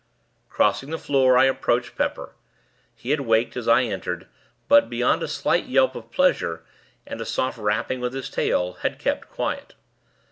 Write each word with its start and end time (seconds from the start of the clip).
Crossing 0.49 0.89
the 0.89 0.97
floor, 0.97 1.37
I 1.37 1.43
approached 1.45 1.95
Pepper. 1.95 2.33
He 2.95 3.11
had 3.11 3.19
waked 3.21 3.55
as 3.55 3.67
I 3.67 3.83
entered; 3.83 4.25
but, 4.67 4.89
beyond 4.89 5.21
a 5.21 5.27
slight 5.27 5.65
yelp 5.65 5.93
of 5.95 6.09
pleasure, 6.09 6.63
and 7.05 7.21
a 7.21 7.23
soft 7.25 7.59
rapping 7.59 7.99
with 7.99 8.15
his 8.15 8.27
tail, 8.27 8.73
had 8.81 8.97
kept 8.97 9.29
quiet. 9.29 9.75